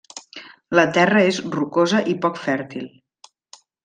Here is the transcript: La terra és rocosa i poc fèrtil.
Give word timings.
La 0.77 0.85
terra 0.95 1.21
és 1.31 1.37
rocosa 1.57 2.01
i 2.13 2.15
poc 2.23 2.41
fèrtil. 2.47 2.89